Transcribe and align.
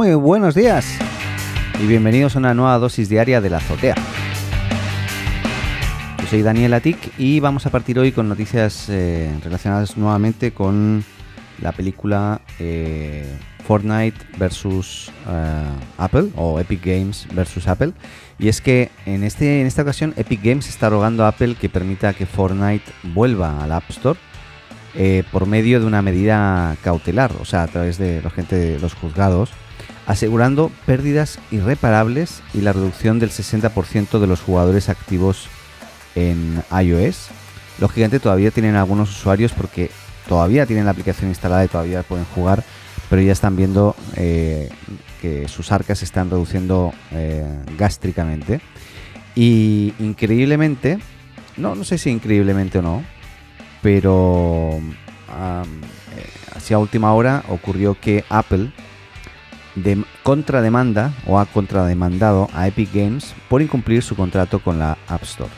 Muy 0.00 0.14
buenos 0.14 0.54
días 0.54 0.96
y 1.78 1.86
bienvenidos 1.86 2.34
a 2.34 2.38
una 2.38 2.54
nueva 2.54 2.78
dosis 2.78 3.10
diaria 3.10 3.42
de 3.42 3.50
la 3.50 3.58
azotea. 3.58 3.94
Yo 6.18 6.26
soy 6.26 6.40
Daniel 6.40 6.72
Atic 6.72 7.12
y 7.18 7.38
vamos 7.38 7.66
a 7.66 7.70
partir 7.70 7.98
hoy 7.98 8.10
con 8.10 8.26
noticias 8.26 8.86
eh, 8.88 9.30
relacionadas 9.44 9.98
nuevamente 9.98 10.52
con 10.52 11.04
la 11.60 11.72
película 11.72 12.40
eh, 12.58 13.26
Fortnite 13.66 14.16
versus 14.38 15.12
eh, 15.28 15.64
Apple 15.98 16.30
o 16.34 16.58
Epic 16.58 16.82
Games 16.82 17.28
versus 17.34 17.68
Apple. 17.68 17.92
Y 18.38 18.48
es 18.48 18.62
que 18.62 18.90
en, 19.04 19.22
este, 19.22 19.60
en 19.60 19.66
esta 19.66 19.82
ocasión 19.82 20.14
Epic 20.16 20.40
Games 20.42 20.66
está 20.70 20.88
rogando 20.88 21.26
a 21.26 21.28
Apple 21.28 21.56
que 21.60 21.68
permita 21.68 22.14
que 22.14 22.24
Fortnite 22.24 22.90
vuelva 23.12 23.62
al 23.62 23.70
App 23.70 23.90
Store 23.90 24.18
por 25.30 25.44
medio 25.44 25.78
de 25.78 25.84
una 25.84 26.00
medida 26.00 26.74
cautelar, 26.82 27.32
o 27.38 27.44
sea, 27.44 27.64
a 27.64 27.66
través 27.66 27.98
de 27.98 28.22
la 28.22 28.30
gente 28.30 28.56
de 28.56 28.80
los 28.80 28.94
juzgados, 28.94 29.50
asegurando 30.10 30.72
pérdidas 30.86 31.38
irreparables 31.52 32.42
y 32.52 32.62
la 32.62 32.72
reducción 32.72 33.20
del 33.20 33.30
60% 33.30 34.18
de 34.18 34.26
los 34.26 34.40
jugadores 34.40 34.88
activos 34.88 35.46
en 36.16 36.64
iOS. 36.72 37.28
Lógicamente 37.78 38.18
todavía 38.18 38.50
tienen 38.50 38.74
algunos 38.74 39.08
usuarios 39.08 39.52
porque 39.52 39.88
todavía 40.28 40.66
tienen 40.66 40.86
la 40.86 40.90
aplicación 40.90 41.30
instalada 41.30 41.64
y 41.64 41.68
todavía 41.68 42.02
pueden 42.02 42.24
jugar, 42.34 42.64
pero 43.08 43.22
ya 43.22 43.30
están 43.30 43.54
viendo 43.54 43.94
eh, 44.16 44.68
que 45.22 45.46
sus 45.46 45.70
arcas 45.70 46.00
se 46.00 46.06
están 46.06 46.28
reduciendo 46.28 46.92
eh, 47.12 47.46
gástricamente. 47.78 48.60
Y 49.36 49.94
increíblemente, 50.00 50.98
no, 51.56 51.76
no 51.76 51.84
sé 51.84 51.98
si 51.98 52.10
increíblemente 52.10 52.80
o 52.80 52.82
no, 52.82 53.04
pero 53.80 54.80
eh, 54.80 56.30
hacia 56.56 56.78
última 56.78 57.14
hora 57.14 57.44
ocurrió 57.48 57.96
que 58.00 58.24
Apple 58.28 58.72
de 59.74 60.04
contrademanda 60.22 61.12
o 61.26 61.38
ha 61.38 61.46
contrademandado 61.46 62.48
a 62.52 62.66
Epic 62.66 62.92
Games 62.92 63.34
por 63.48 63.62
incumplir 63.62 64.02
su 64.02 64.16
contrato 64.16 64.58
con 64.58 64.78
la 64.78 64.98
App 65.08 65.22
Store. 65.22 65.50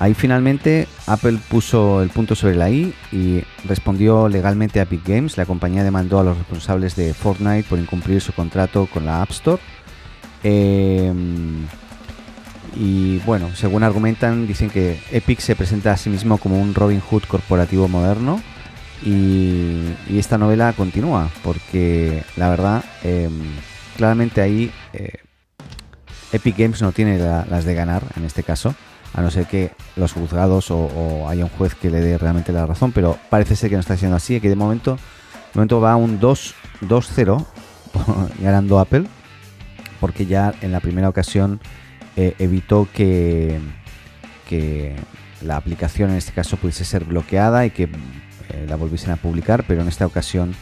Ahí 0.00 0.14
finalmente 0.14 0.88
Apple 1.06 1.38
puso 1.48 2.02
el 2.02 2.10
punto 2.10 2.34
sobre 2.34 2.56
la 2.56 2.68
I 2.68 2.92
y 3.12 3.44
respondió 3.64 4.28
legalmente 4.28 4.80
a 4.80 4.82
Epic 4.82 5.06
Games. 5.06 5.36
La 5.36 5.46
compañía 5.46 5.84
demandó 5.84 6.18
a 6.18 6.24
los 6.24 6.36
responsables 6.36 6.96
de 6.96 7.14
Fortnite 7.14 7.68
por 7.68 7.78
incumplir 7.78 8.20
su 8.20 8.32
contrato 8.32 8.88
con 8.92 9.06
la 9.06 9.22
App 9.22 9.30
Store. 9.30 9.62
Em, 10.42 11.66
y 12.74 13.18
bueno, 13.18 13.50
según 13.54 13.84
argumentan, 13.84 14.48
dicen 14.48 14.68
que 14.68 15.00
Epic 15.12 15.38
se 15.38 15.54
presenta 15.54 15.92
a 15.92 15.96
sí 15.96 16.10
mismo 16.10 16.38
como 16.38 16.60
un 16.60 16.74
Robin 16.74 17.00
Hood 17.00 17.22
corporativo 17.28 17.86
moderno. 17.86 18.42
Y, 19.02 19.94
esta 20.16 20.38
novela 20.38 20.72
continúa, 20.72 21.28
porque 21.42 22.22
la 22.36 22.48
verdad, 22.48 22.84
em, 23.02 23.42
claramente 23.96 24.40
ahí 24.40 24.70
eh, 24.92 25.18
Epic 26.32 26.56
Games 26.56 26.82
no 26.82 26.92
tiene 26.92 27.18
las 27.18 27.64
de 27.64 27.74
ganar 27.74 28.02
en 28.16 28.24
este 28.24 28.42
caso 28.42 28.74
a 29.14 29.22
no 29.22 29.30
ser 29.30 29.46
que 29.46 29.70
los 29.96 30.12
juzgados 30.12 30.70
o, 30.70 31.28
haya 31.28 31.44
un 31.44 31.50
juez 31.50 31.74
que 31.74 31.90
le 31.90 32.00
dé 32.00 32.18
realmente 32.18 32.52
la 32.52 32.66
razón, 32.66 32.90
pero 32.92 33.16
parece 33.30 33.54
ser 33.54 33.70
que 33.70 33.76
no 33.76 33.80
está 33.80 33.96
siendo 33.96 34.16
así, 34.16 34.40
que 34.40 34.48
de 34.48 34.56
momento, 34.56 34.96
de 34.96 35.54
momento 35.54 35.80
va 35.80 35.94
un 35.94 36.20
2-0 36.20 37.46
ganando 38.40 38.80
Apple, 38.80 39.04
porque 40.00 40.26
ya 40.26 40.52
en 40.60 40.72
la 40.72 40.80
primera 40.80 41.08
ocasión 41.08 41.60
eh, 42.16 42.34
evitó 42.40 42.88
que, 42.92 43.60
que 44.48 44.96
la 45.40 45.56
aplicación 45.56 46.10
en 46.10 46.16
este 46.16 46.32
caso 46.32 46.56
pudiese 46.56 46.84
ser 46.84 47.04
bloqueada 47.04 47.64
y 47.66 47.70
que 47.70 47.88
eh, 48.50 48.66
la 48.68 48.76
volviesen 48.76 49.10
a 49.10 49.16
publicar, 49.16 49.64
pero 49.66 49.82
en 49.82 49.88
esta 49.88 50.06
ocasión 50.06 50.54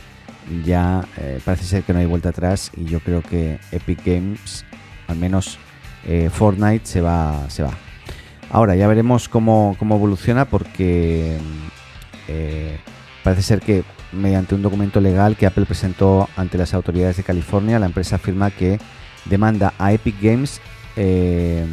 ya 0.64 1.04
eh, 1.18 1.40
parece 1.44 1.64
ser 1.64 1.82
que 1.84 1.92
no 1.92 1.98
hay 1.98 2.06
vuelta 2.06 2.30
atrás 2.30 2.70
y 2.76 2.84
yo 2.84 3.00
creo 3.00 3.22
que 3.22 3.58
Epic 3.70 4.04
Games, 4.04 4.64
al 5.08 5.16
menos 5.16 5.58
Fortnite, 6.32 6.84
se 6.84 7.00
va, 7.00 7.48
se 7.48 7.62
va. 7.62 7.70
Ahora 8.52 8.76
ya 8.76 8.86
veremos 8.86 9.30
cómo, 9.30 9.74
evoluciona 9.80 10.44
porque 10.44 11.38
eh, 12.28 12.78
parece 13.24 13.40
ser 13.40 13.60
que 13.60 13.82
mediante 14.12 14.54
un 14.54 14.60
documento 14.60 15.00
legal 15.00 15.38
que 15.38 15.46
Apple 15.46 15.64
presentó 15.64 16.28
ante 16.36 16.58
las 16.58 16.74
autoridades 16.74 17.16
de 17.16 17.22
California, 17.22 17.78
la 17.78 17.86
empresa 17.86 18.16
afirma 18.16 18.50
que 18.50 18.78
demanda 19.24 19.72
a 19.78 19.94
Epic 19.94 20.20
Games 20.20 20.60
eh, 20.96 21.64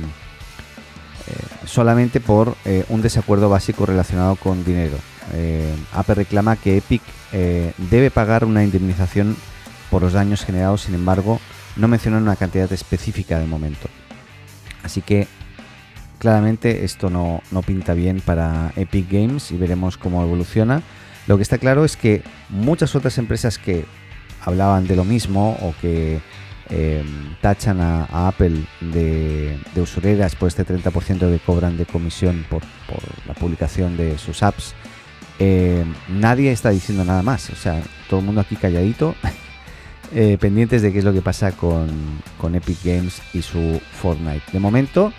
eh, 1.27 1.65
solamente 1.65 2.21
por 2.21 2.55
un 2.87 3.01
desacuerdo 3.01 3.49
básico 3.49 3.85
relacionado 3.85 4.37
con 4.37 4.63
dinero. 4.63 4.95
Apple 5.93 6.15
reclama 6.15 6.55
que 6.55 6.77
Epic 6.77 7.01
debe 7.77 8.11
pagar 8.11 8.45
una 8.45 8.63
indemnización 8.63 9.35
por 9.89 10.01
los 10.01 10.13
daños 10.13 10.45
generados, 10.45 10.81
sin 10.81 10.95
embargo, 10.95 11.39
no 11.75 11.87
menciona 11.87 12.17
una 12.17 12.35
cantidad 12.35 12.71
específica 12.71 13.39
de 13.39 13.45
momento. 13.45 13.87
Así 14.83 15.01
que 15.01 15.27
claramente 16.19 16.83
esto 16.83 17.09
no, 17.09 17.41
pinta 17.65 17.93
bien 17.93 18.21
para 18.21 18.71
Epic 18.75 19.09
Games 19.09 19.51
y 19.51 19.57
veremos 19.57 19.97
cómo 19.97 20.21
evoluciona. 20.23 20.83
Lo 21.27 21.37
que 21.37 21.43
está 21.43 21.57
claro 21.57 21.85
es 21.85 21.97
que 21.97 22.23
muchas 22.49 22.95
otras 22.95 23.17
empresas 23.17 23.57
que 23.57 23.85
hablaban 24.41 24.87
de 24.87 24.95
lo 24.95 25.03
mismo 25.03 25.57
o 25.61 25.73
que 25.81 26.21
eh, 26.69 27.03
tachan 27.41 27.81
a, 27.81 28.27
Apple 28.27 28.63
de, 28.81 29.57
usureras 29.77 30.35
por 30.35 30.47
este 30.47 30.65
30% 30.65 31.19
que 31.19 31.39
cobran 31.39 31.77
de 31.77 31.85
comisión 31.85 32.45
por, 32.49 32.61
la 33.25 33.33
publicación 33.33 33.97
de 33.97 34.17
sus 34.17 34.43
apps, 34.43 34.75
eh, 35.39 35.85
nadie 36.07 36.51
está 36.51 36.69
diciendo 36.69 37.03
nada 37.03 37.23
más. 37.23 37.49
O 37.49 37.55
sea, 37.55 37.81
todo 38.09 38.19
el 38.19 38.25
mundo 38.25 38.41
aquí 38.41 38.55
calladito, 38.55 39.15
eh, 40.13 40.37
pendientes 40.39 40.81
de 40.81 40.91
qué 40.91 40.99
es 40.99 41.05
lo 41.05 41.13
que 41.13 41.21
pasa 41.21 41.51
con, 41.53 41.89
con 42.37 42.55
Epic 42.55 42.77
Games 42.83 43.21
y 43.33 43.41
su 43.41 43.81
Fortnite. 43.93 44.51
De 44.51 44.59
momento, 44.59 45.13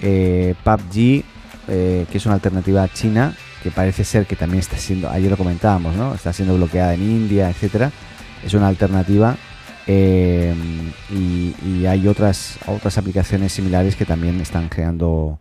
eh, 0.00 0.54
PUBG, 0.62 1.24
que 1.66 2.06
es 2.14 2.26
una 2.26 2.36
alternativa 2.36 2.88
china, 2.88 3.34
que 3.62 3.70
parece 3.70 4.04
ser 4.04 4.26
que 4.26 4.36
también 4.36 4.60
está 4.60 4.78
siendo, 4.78 5.10
ayer 5.10 5.30
lo 5.30 5.36
comentábamos, 5.36 5.96
¿no? 5.96 6.14
Está 6.14 6.32
siendo 6.32 6.56
bloqueada 6.56 6.94
en 6.94 7.02
India, 7.02 7.50
etcétera. 7.50 7.90
Es 8.44 8.54
una 8.54 8.68
alternativa. 8.68 9.36
Eh, 9.90 10.54
y, 11.10 11.86
hay 11.86 12.06
otras, 12.06 12.58
otras 12.66 12.98
aplicaciones 12.98 13.52
similares 13.52 13.96
que 13.96 14.04
también 14.04 14.38
están 14.40 14.68
creando, 14.68 15.38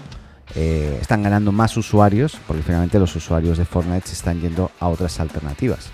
están 0.56 1.24
ganando 1.24 1.52
más 1.52 1.78
usuarios, 1.78 2.38
porque 2.47 2.63
finalmente 2.63 3.00
los 3.00 3.16
usuarios 3.16 3.58
de 3.58 3.66
Fortnite 3.66 4.08
se 4.08 4.13
están 4.13 4.41
yendo 4.41 4.72
a 4.80 4.88
otras 4.88 5.19
alternativas. 5.19 5.90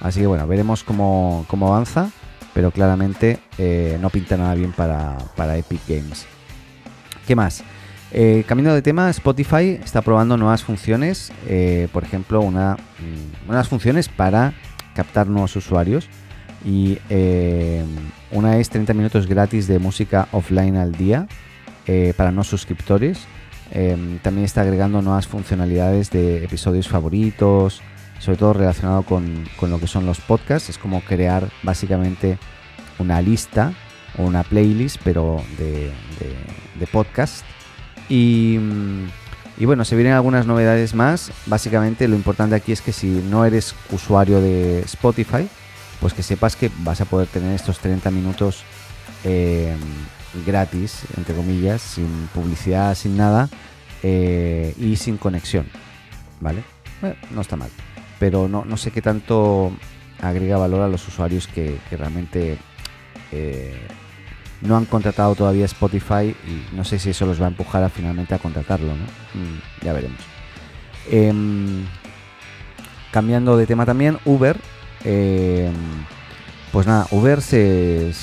Así 0.00 0.20
que 0.20 0.26
bueno, 0.26 0.46
veremos 0.46 0.84
cómo, 0.84 1.46
avanza, 1.50 2.10
pero 2.54 2.70
claramente 2.70 3.40
no 4.00 4.10
pinta 4.10 4.36
nada 4.36 4.54
bien 4.54 4.72
para, 4.72 5.18
para 5.36 5.56
Epic 5.56 5.80
Games. 5.88 6.26
¿Qué 7.26 7.34
más? 7.34 7.64
Eh, 8.10 8.44
cambiando 8.46 8.74
de 8.74 8.80
tema, 8.80 9.10
Spotify 9.10 9.78
está 9.84 10.00
probando 10.00 10.36
nuevas 10.38 10.64
funciones, 10.64 11.30
eh, 11.46 11.88
por 11.92 12.04
ejemplo, 12.04 12.40
una, 12.40 12.74
mm, 12.74 13.50
unas 13.50 13.68
funciones 13.68 14.08
para 14.08 14.54
captar 14.94 15.26
nuevos 15.26 15.54
usuarios 15.56 16.08
y 16.64 16.98
eh, 17.10 17.84
una 18.30 18.56
es 18.56 18.70
30 18.70 18.94
minutos 18.94 19.26
gratis 19.26 19.68
de 19.68 19.78
música 19.78 20.26
offline 20.32 20.76
al 20.76 20.92
día 20.92 21.26
para 22.18 22.30
no 22.30 22.44
suscriptores. 22.44 23.26
También 23.70 24.44
está 24.44 24.62
agregando 24.62 25.02
nuevas 25.02 25.26
funcionalidades 25.26 26.10
de 26.10 26.44
episodios 26.44 26.88
favoritos, 26.88 27.82
sobre 28.18 28.38
todo 28.38 28.52
relacionado 28.52 29.02
con, 29.02 29.44
lo 29.60 29.78
que 29.78 29.86
son 29.86 30.06
los 30.06 30.20
podcasts. 30.20 30.70
Es 30.70 30.78
como 30.78 31.00
crear 31.02 31.48
básicamente 31.62 32.38
una 32.98 33.20
lista 33.20 33.72
o 34.16 34.24
una 34.24 34.42
playlist, 34.42 34.98
pero 35.04 35.42
de, 35.58 35.92
de, 36.78 36.86
podcast 36.86 37.44
y, 38.08 38.58
bueno, 39.60 39.84
se 39.84 39.96
vienen 39.96 40.14
algunas 40.14 40.46
novedades 40.46 40.94
más. 40.94 41.30
Básicamente 41.46 42.08
lo 42.08 42.16
importante 42.16 42.54
aquí 42.54 42.72
es 42.72 42.80
que 42.80 42.92
si 42.92 43.06
no 43.06 43.44
eres 43.44 43.74
usuario 43.90 44.40
de 44.40 44.80
Spotify, 44.80 45.48
pues 46.00 46.14
que 46.14 46.22
sepas 46.22 46.56
que 46.56 46.70
vas 46.78 47.00
a 47.00 47.04
poder 47.04 47.28
tener 47.28 47.54
estos 47.54 47.78
30 47.80 48.10
minutos 48.10 48.62
eh, 49.24 49.76
gratis, 50.44 51.02
entre 51.16 51.34
comillas, 51.34 51.82
sin 51.82 52.28
publicidad, 52.34 52.94
sin 52.94 53.16
nada 53.16 53.48
eh, 54.02 54.74
y 54.78 54.96
sin 54.96 55.16
conexión. 55.16 55.66
¿Vale? 56.40 56.62
no 57.30 57.40
está 57.40 57.56
mal. 57.56 57.70
Pero 58.18 58.48
no, 58.48 58.76
sé 58.76 58.90
qué 58.90 59.00
tanto 59.00 59.72
agrega 60.20 60.56
valor 60.56 60.82
a 60.82 60.88
los 60.88 61.06
usuarios 61.06 61.46
que, 61.46 61.78
realmente 61.90 62.58
eh, 63.30 63.86
no 64.60 64.76
han 64.76 64.84
contratado 64.84 65.34
todavía 65.34 65.64
Spotify 65.66 66.34
y 66.46 66.74
no 66.74 66.84
sé 66.84 66.98
si 66.98 67.10
eso 67.10 67.26
los 67.26 67.40
va 67.40 67.46
a 67.46 67.48
empujar 67.48 67.84
a 67.84 67.88
finalmente 67.88 68.34
a 68.34 68.38
contratarlo, 68.38 68.88
¿no? 68.88 69.04
Mm, 69.04 69.84
ya 69.84 69.92
veremos. 69.92 70.18
Em, 71.10 71.84
cambiando 73.12 73.56
de 73.56 73.66
tema 73.66 73.86
también, 73.86 74.18
Uber. 74.24 74.56
Em, 75.04 75.72
pues 76.72 76.86
nada, 76.86 77.06
Uber 77.10 77.40
se, 77.40 78.10
eh, 78.10 78.14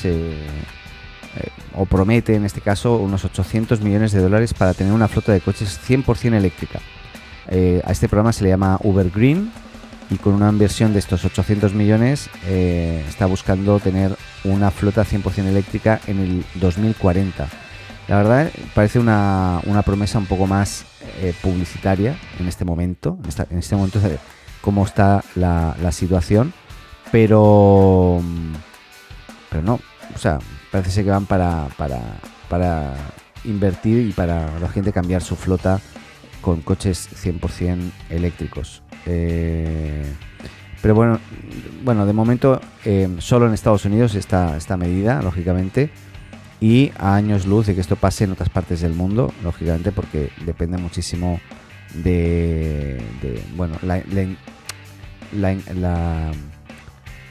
o 1.76 1.86
promete 1.86 2.36
en 2.36 2.46
este 2.46 2.62
caso 2.62 2.98
unos 2.98 3.26
800 3.26 3.82
millones 3.82 4.12
de 4.12 4.22
dólares 4.22 4.54
para 4.54 4.74
tener 4.74 4.94
una 4.94 5.08
flota 5.08 5.32
de 5.32 5.42
coches 5.42 5.80
100% 5.88 6.34
eléctrica. 6.34 6.80
Eh, 7.48 7.82
a 7.86 7.92
este 7.92 8.08
programa 8.10 8.34
se 8.34 8.44
le 8.44 8.50
llama 8.50 8.80
Uber 8.84 9.10
Green 9.10 9.52
y 10.10 10.18
con 10.18 10.34
una 10.34 10.50
inversión 10.50 10.94
de 10.94 11.00
estos 11.00 11.26
800 11.26 11.74
millones 11.74 12.30
eh, 12.46 13.04
está 13.08 13.26
buscando 13.26 13.80
tener 13.80 14.16
una 14.44 14.72
flota 14.72 15.04
100% 15.04 15.46
eléctrica 15.46 16.00
en 16.08 16.20
el 16.20 16.46
2040. 16.56 17.48
La 18.08 18.18
verdad 18.18 18.52
parece 18.74 19.00
una, 19.00 19.62
promesa 19.86 20.20
un 20.20 20.28
poco 20.28 20.46
más 20.46 20.86
eh, 21.22 21.34
publicitaria 21.42 22.18
en 22.40 22.48
este 22.48 22.64
momento, 22.64 23.18
en, 23.50 23.58
este 23.58 23.76
momento 23.76 24.00
cómo 24.62 24.86
está 24.86 25.24
la, 25.36 25.92
situación, 25.92 26.54
pero, 27.12 28.22
pero 29.50 29.64
no, 29.64 29.80
o 30.14 30.18
sea, 30.18 30.40
parece 30.72 31.04
que 31.04 31.10
van 31.10 31.26
para, 31.26 31.68
para, 31.78 32.96
invertir 33.44 34.08
y 34.08 34.12
para 34.12 34.60
la 34.60 34.70
gente 34.70 34.92
cambiar 34.92 35.22
su 35.22 35.36
flota 35.36 35.80
con 36.42 36.62
coches 36.62 37.10
100% 37.24 37.92
eléctricos. 38.10 38.82
Eh, 39.06 40.06
pero 40.82 40.96
bueno, 40.96 41.20
bueno, 41.84 42.06
de 42.06 42.14
momento 42.14 42.62
eh, 42.84 43.10
solo 43.20 43.48
en 43.48 43.54
Estados 43.54 43.86
Unidos 43.86 44.16
está 44.16 44.56
esta 44.58 44.78
medida, 44.78 45.22
lógicamente, 45.22 45.90
y 46.60 46.92
a 46.98 47.16
años 47.16 47.46
luz 47.46 47.68
de 47.68 47.76
que 47.76 47.82
esto 47.82 47.96
pase 47.96 48.24
en 48.24 48.32
otras 48.32 48.50
partes 48.50 48.82
del 48.82 48.94
mundo, 48.94 49.34
lógicamente, 49.44 49.92
porque 49.92 50.32
depende 50.46 50.78
muchísimo 50.78 51.40
de, 51.94 53.02
bueno, 53.56 53.78
la, 53.82 54.02
la, 55.32 56.32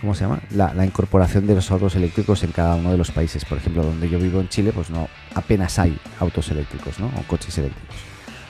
¿cómo 0.05 0.15
se 0.15 0.25
llama? 0.25 0.41
La, 0.51 0.85
incorporación 0.85 1.47
de 1.47 1.55
los 1.55 1.71
autos 1.71 1.97
eléctricos 1.97 2.43
en 2.43 2.53
cada 2.53 2.77
uno 2.77 2.91
de 2.91 2.99
los 2.99 3.11
países. 3.11 3.45
Por 3.47 3.57
ejemplo, 3.57 3.83
donde 3.83 4.09
yo 4.11 4.19
vivo 4.19 4.39
en 4.39 4.51
Chile, 4.51 4.71
pues 4.75 4.91
no, 4.91 5.09
apenas 5.35 5.79
hay 5.79 5.99
autos 6.21 6.51
eléctricos, 6.51 7.01
¿no? 7.01 7.07
O 7.07 7.23
coches 7.27 7.57
eléctricos. 7.57 7.97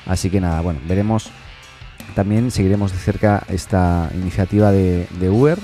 Así 0.04 0.30
que 0.30 0.40
nada, 0.40 0.60
bueno, 0.62 0.80
veremos 0.88 1.30
también 2.16 2.50
seguiremos 2.50 2.92
de 2.92 2.98
cerca 2.98 3.44
esta 3.48 4.10
iniciativa 4.14 4.72
de, 4.72 5.06
Uber, 5.30 5.58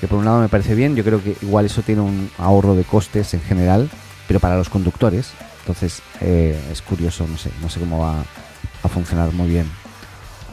que 0.00 0.06
por 0.06 0.18
un 0.18 0.26
lado 0.26 0.40
me 0.40 0.48
parece 0.48 0.74
bien, 0.74 0.96
yo 0.96 1.02
creo 1.02 1.22
que 1.22 1.36
igual 1.42 1.64
eso 1.66 1.82
tiene 1.82 2.02
un 2.02 2.30
ahorro 2.38 2.74
de 2.74 2.84
costes 2.84 3.32
en 3.34 3.40
general, 3.40 3.90
pero 4.28 4.38
para 4.38 4.56
los 4.56 4.68
conductores, 4.68 5.32
entonces 5.60 6.02
eh, 6.20 6.58
es 6.70 6.82
curioso, 6.82 7.26
no 7.26 7.38
sé, 7.38 7.50
no 7.60 7.68
sé 7.68 7.80
cómo 7.80 8.00
va 8.00 8.22
a 8.82 8.88
funcionar 8.88 9.32
muy 9.32 9.48
bien. 9.48 9.66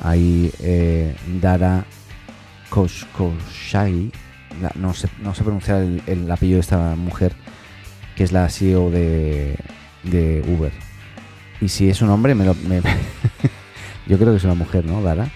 Ahí 0.01 0.51
eh, 0.59 1.15
Dara 1.41 1.85
No 4.75 4.93
sé, 4.93 5.07
no 5.21 5.33
sé 5.33 5.43
pronunciar 5.43 5.81
el, 6.05 6.29
apellido 6.31 6.57
de 6.57 6.61
esta 6.61 6.95
mujer, 6.95 7.33
que 8.15 8.23
es 8.23 8.31
la 8.31 8.49
CEO 8.49 8.89
de, 8.89 9.57
Uber. 10.47 10.71
Y 11.61 11.69
si 11.69 11.89
es 11.89 12.01
un 12.01 12.09
hombre, 12.09 12.35
me 12.35 12.45
lo... 12.45 12.55
Yo 14.07 14.17
creo 14.17 14.31
que 14.31 14.37
es 14.37 14.43
una 14.43 14.55
mujer, 14.55 14.85
¿no, 14.85 15.01
Dara? 15.01 15.29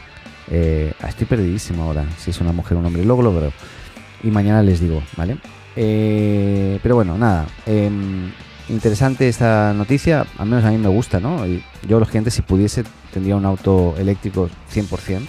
Eh, 0.50 0.94
estoy 1.07 1.25
perdidísimo 1.27 1.83
ahora, 1.83 2.06
si 2.18 2.31
es 2.31 2.42
una 2.42 2.51
mujer 2.51 2.77
o 2.77 2.80
un 2.80 2.86
hombre. 2.86 3.06
Luego 3.06 3.21
lo 3.21 3.33
veo. 3.33 3.51
Y 4.24 4.27
mañana 4.27 4.63
les 4.63 4.80
digo, 4.80 5.04
¿vale? 5.15 5.38
Eh, 5.75 6.80
pero 6.81 6.95
bueno, 6.95 7.18
nada. 7.18 7.45
Em, 7.65 8.31
interesante 8.69 9.27
esta 9.27 9.74
noticia. 9.74 10.25
Al 10.38 10.48
menos 10.48 10.65
a 10.65 10.71
mí 10.71 10.77
me 10.77 10.89
gusta, 10.89 11.19
¿no? 11.19 11.45
Yo, 11.88 12.00
los 12.00 12.10
clientes, 12.10 12.33
si 12.33 12.42
pudiese, 12.42 12.83
tendría 13.12 13.36
un 13.36 13.45
auto 13.45 13.95
eléctrico 13.98 14.50
100%. 14.74 15.27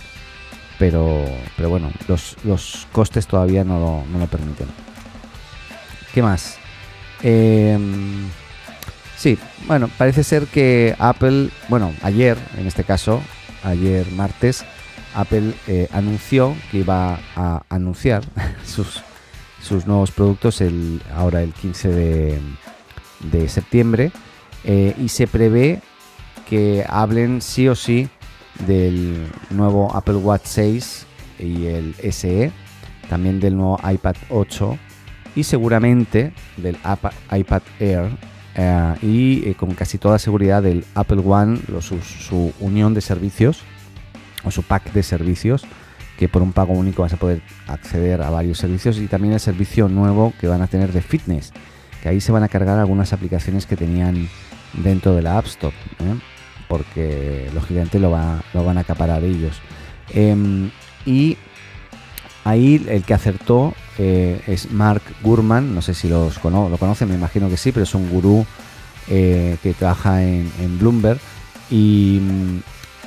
Pero, 0.79 1.25
pero 1.57 1.71
bueno, 1.71 1.91
los, 2.09 2.87
costes 2.93 3.27
todavía 3.27 3.65
no 3.65 3.79
lo, 3.79 4.05
no 4.13 4.19
lo 4.19 4.27
permiten. 4.27 4.67
¿Qué 6.13 6.23
más? 6.23 6.59
Eh, 7.23 7.79
Sí, 9.25 9.39
bueno, 9.67 9.89
parece 9.97 10.23
ser 10.23 10.47
que 10.47 10.95
Apple, 10.99 11.49
bueno, 11.71 11.95
ayer, 12.03 12.37
en 12.59 12.67
este 12.67 12.85
caso, 12.85 13.23
ayer 13.63 14.07
martes, 14.13 14.67
Apple 15.15 15.55
eh, 15.67 15.89
anunció 15.93 16.55
que 16.71 16.81
iba 16.81 17.19
a 17.35 17.63
anunciar 17.71 18.23
sus, 18.67 19.03
sus 19.63 19.87
nuevos 19.87 20.11
productos 20.11 20.61
el, 20.61 21.01
ahora 21.15 21.43
el 21.43 21.55
15 21.55 21.89
de, 21.89 23.49
septiembre 23.49 24.13
eh, 24.65 24.95
y 24.99 25.09
se 25.09 25.27
prevé 25.27 25.81
que 26.47 26.85
hablen 26.87 27.41
sí 27.41 27.67
o 27.69 27.75
sí 27.75 28.11
del 28.67 29.27
nuevo 29.51 29.95
Apple 29.95 30.17
Watch 30.17 30.45
6 30.45 31.07
y 31.39 31.67
el 31.67 31.95
SE, 32.13 32.53
también 33.09 33.41
del 33.41 33.57
nuevo 33.57 33.79
iPad 33.89 34.17
8 34.31 34.79
y 35.37 35.45
seguramente 35.45 36.33
del 36.57 36.77
iPad 37.31 37.63
Air 37.81 38.11
eh, 38.55 38.95
y 39.03 39.49
eh, 39.49 39.55
con 39.55 39.75
casi 39.75 39.99
toda 39.99 40.19
seguridad 40.19 40.63
del 40.63 40.85
Apple 40.95 41.23
One, 41.25 41.59
su, 41.81 42.53
unión 42.61 42.95
de 42.95 43.01
servicios 43.01 43.63
o 44.45 44.51
su 44.51 44.63
pack 44.63 44.93
de 44.93 45.03
servicios 45.03 45.65
que 46.19 46.29
por 46.29 46.43
un 46.43 46.53
pago 46.53 46.73
único 46.75 47.03
vas 47.03 47.13
a 47.13 47.17
poder 47.17 47.43
acceder 47.67 48.23
a 48.23 48.31
varios 48.31 48.59
servicios 48.59 48.99
y 48.99 49.09
también 49.09 49.35
el 49.35 49.41
servicio 49.41 49.89
nuevo 49.89 50.33
que 50.41 50.47
van 50.47 50.63
a 50.63 50.69
tener 50.69 50.93
de 50.93 51.03
fitness, 51.03 51.53
que 52.01 52.09
ahí 52.09 52.21
se 52.21 52.31
van 52.31 52.45
a 52.45 52.49
cargar 52.49 52.79
algunas 52.79 53.13
aplicaciones 53.13 53.67
que 53.67 53.77
tenían 53.77 54.29
dentro 54.75 55.15
de 55.17 55.23
la 55.23 55.39
App 55.39 55.47
Store, 55.47 55.75
¿eh? 55.99 56.34
Porque 56.69 57.51
lógicamente 57.55 57.99
lo, 57.99 58.11
lo 58.53 58.65
van 58.65 58.79
a 58.79 58.81
acaparar 58.81 59.25
ellos. 59.25 59.61
Em, 60.11 60.71
y 61.07 61.37
Ahí 62.45 62.85
el 62.89 63.05
que 63.05 63.15
acertó 63.15 63.75
eh, 63.97 64.41
es 64.47 64.71
Mark 64.71 65.03
Gurman, 65.23 65.75
no 65.75 65.81
sé 65.81 65.95
si 65.95 66.09
los 66.09 66.45
lo 66.45 66.77
conocen, 66.79 67.09
me 67.09 67.15
imagino 67.15 67.49
que 67.49 67.57
sí, 67.57 67.73
pero 67.73 67.85
es 67.85 67.95
un 67.95 68.11
gurú 68.11 68.45
eh, 69.09 69.57
que 69.63 69.73
trabaja 69.73 70.23
en, 70.23 70.79
Bloomberg. 70.79 71.19
Y, 71.71 72.21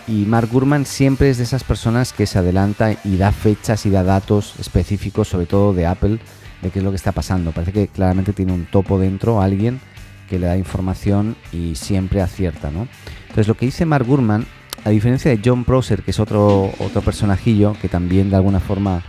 Mark 0.07 0.49
Gurman 0.51 0.85
siempre 0.85 1.29
es 1.29 1.37
de 1.37 1.43
esas 1.43 1.63
personas 1.63 2.13
que 2.13 2.25
se 2.25 2.39
adelanta 2.39 2.95
y 3.03 3.17
da 3.17 3.31
fechas 3.31 3.85
y 3.85 3.89
da 3.89 4.03
datos 4.03 4.55
específicos, 4.57 5.27
sobre 5.27 5.45
todo 5.45 5.73
de 5.73 5.85
Apple, 5.85 6.17
de 6.61 6.69
qué 6.71 6.79
es 6.79 6.85
lo 6.85 6.91
que 6.91 6.95
está 6.95 7.11
pasando. 7.11 7.51
Parece 7.51 7.73
que 7.73 7.87
claramente 7.89 8.33
tiene 8.33 8.53
un 8.53 8.65
topo 8.65 8.97
dentro, 8.97 9.41
alguien 9.41 9.81
que 10.27 10.39
le 10.39 10.47
da 10.47 10.57
información 10.57 11.35
y 11.51 11.75
siempre 11.75 12.21
acierta, 12.21 12.69
¿no? 12.71 12.87
Entonces 13.21 13.47
lo 13.47 13.55
que 13.55 13.65
dice 13.65 13.85
Mark 13.85 14.05
Gurman, 14.05 14.45
a 14.83 14.89
diferencia 14.89 15.31
de 15.31 15.41
John 15.43 15.63
Prosser, 15.63 16.03
que 16.03 16.11
es 16.11 16.19
otro, 16.19 16.71
otro 16.79 17.01
personajillo 17.01 17.75
que 17.81 17.89
también 17.89 18.29
de 18.29 18.35
alguna 18.35 18.59
forma 18.59 19.03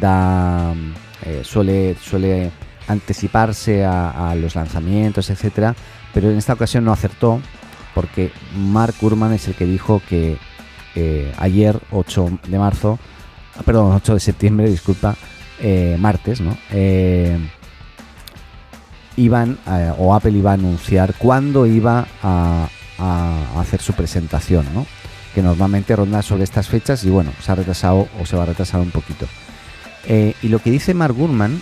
da 0.00 0.74
eh, 1.26 1.42
suele, 1.44 1.96
suele 2.00 2.50
anticiparse 2.88 3.84
a, 3.84 4.34
los 4.36 4.54
lanzamientos, 4.54 5.30
etcétera, 5.30 5.74
pero 6.12 6.30
en 6.30 6.38
esta 6.38 6.54
ocasión 6.54 6.84
no 6.84 6.92
acertó 6.92 7.40
porque 7.94 8.32
Mark 8.56 8.94
Gurman 9.00 9.32
es 9.32 9.48
el 9.48 9.54
que 9.54 9.66
dijo 9.66 10.00
que 10.08 10.38
eh, 10.94 11.32
ayer 11.38 11.78
8 11.90 12.40
de 12.48 12.58
marzo, 12.58 12.98
ah, 13.56 13.62
perdón, 13.64 13.92
8 13.94 14.14
de 14.14 14.20
septiembre, 14.20 14.68
disculpa, 14.68 15.14
eh, 15.60 15.96
martes, 15.98 16.40
¿no? 16.40 16.56
Iban 19.16 19.58
o 19.98 20.14
Apple 20.14 20.32
iba 20.32 20.52
a 20.52 20.54
anunciar 20.54 21.14
cuándo 21.14 21.66
iba 21.66 22.06
a, 22.22 22.68
hacer 23.58 23.80
su 23.80 23.94
presentación, 23.94 24.66
¿no? 24.72 24.86
Que 25.34 25.42
normalmente 25.42 25.96
ronda 25.96 26.22
sobre 26.22 26.44
estas 26.44 26.68
fechas 26.68 27.04
y 27.04 27.10
bueno, 27.10 27.32
se 27.40 27.50
ha 27.50 27.54
retrasado 27.56 28.06
o 28.20 28.26
se 28.26 28.36
va 28.36 28.44
a 28.44 28.46
retrasar 28.46 28.80
un 28.80 28.90
poquito. 28.90 29.26
Eh, 30.06 30.34
y 30.42 30.48
lo 30.48 30.58
que 30.58 30.70
dice 30.70 30.94
Mark 30.94 31.14
Gurman 31.14 31.60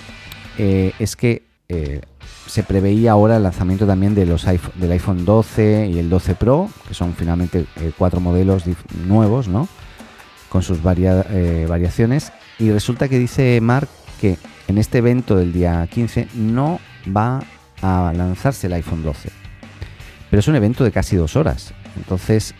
eh, 0.59 0.93
es 0.99 1.17
que 1.17 1.43
eh, 1.69 2.01
se 2.47 2.63
preveía 2.63 3.13
ahora 3.13 3.37
el 3.37 3.43
lanzamiento 3.43 3.87
también 3.87 4.15
de 4.15 4.27
los 4.27 4.45
del 4.45 4.93
iPhone 4.93 5.25
12 5.25 5.89
y 5.89 5.99
el 5.99 6.11
12 6.11 6.35
Pro, 6.35 6.69
que 6.89 6.95
son 6.95 7.15
finalmente 7.15 7.65
cuatro 7.97 8.21
modelos 8.21 8.65
nuevos, 9.07 9.47
¿no? 9.47 9.69
Con 10.49 10.63
sus 10.63 10.83
variaciones. 10.83 12.33
Y 12.59 12.71
resulta 12.71 13.09
que 13.09 13.19
dice 13.19 13.61
Mark 13.61 13.89
que 14.21 14.37
en 14.67 14.79
este 14.79 14.99
evento 14.99 15.37
del 15.37 15.53
día 15.53 15.87
15 15.91 16.29
no 16.35 16.81
va 17.07 17.43
a 17.83 18.13
lanzarse 18.15 18.67
el 18.67 18.75
iPhone 18.75 19.03
12. 19.03 19.31
Pero 20.31 20.41
es 20.41 20.49
un 20.49 20.57
evento 20.57 20.85
de 20.85 20.93
casi 20.93 21.17
dos 21.17 21.37
horas. 21.37 21.75
Entonces, 21.97 22.55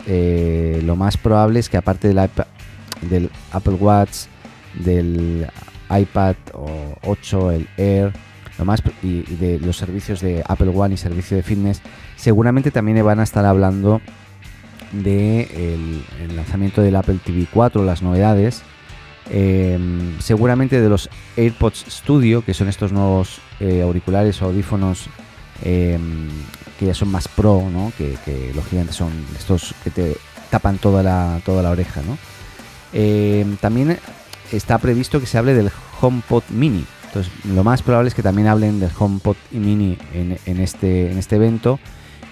lo 0.83 0.95
más 0.95 1.17
probable 1.17 1.59
es 1.59 1.69
que 1.69 1.77
aparte 1.77 2.07
del, 2.09 2.29
del 3.01 3.29
Apple 3.51 3.75
Watch, 3.75 4.25
del 4.83 5.47
iPad 5.89 6.35
8, 7.03 7.51
el 7.51 7.67
Air, 7.77 8.11
y, 9.01 9.21
de 9.35 9.59
los 9.59 9.77
servicios 9.77 10.21
de 10.21 10.43
Apple 10.47 10.71
One 10.75 10.93
y 10.93 10.97
servicio 10.97 11.37
de 11.37 11.43
fitness, 11.43 11.81
seguramente 12.15 12.71
también 12.71 13.03
van 13.03 13.19
a 13.19 13.23
estar 13.23 13.45
hablando 13.45 14.01
de 14.91 16.03
el, 16.19 16.35
lanzamiento 16.35 16.81
del 16.81 16.95
Apple 16.95 17.19
TV 17.23 17.47
4, 17.51 17.83
las 17.83 18.01
novedades, 18.01 18.61
em, 19.31 20.19
seguramente 20.19 20.81
de 20.81 20.89
los 20.89 21.09
AirPods 21.37 21.85
Studio, 21.89 22.43
que 22.43 22.53
son 22.53 22.67
estos 22.67 22.91
nuevos 22.91 23.39
eh, 23.59 23.81
auriculares 23.81 24.41
o 24.41 24.45
audífonos 24.45 25.07
em, 25.63 26.29
que 26.77 26.87
ya 26.87 26.93
son 26.93 27.09
más 27.09 27.27
pro, 27.27 27.63
¿no? 27.71 27.93
que, 27.97 28.17
que 28.25 28.51
lógicamente 28.53 28.93
son 28.93 29.11
estos 29.37 29.73
que 29.83 29.89
te 29.89 30.17
tapan 30.49 30.77
toda 30.77 31.01
la, 31.01 31.41
toda 31.45 31.63
la 31.63 31.71
oreja. 31.71 32.01
¿no? 32.01 32.17
Em, 32.93 33.57
también 33.57 33.97
está 34.51 34.77
previsto 34.77 35.19
que 35.19 35.25
se 35.25 35.37
hable 35.37 35.53
del 35.53 35.71
HomePod 36.01 36.43
Mini. 36.49 36.85
Entonces, 37.05 37.31
lo 37.45 37.63
más 37.63 37.81
probable 37.81 38.09
es 38.09 38.13
que 38.13 38.23
también 38.23 38.47
hablen 38.47 38.79
del 38.79 38.91
HomePod 38.97 39.35
Mini 39.51 39.97
en, 40.13 40.59
este, 40.59 41.11
en 41.11 41.17
este 41.17 41.37
evento. 41.37 41.79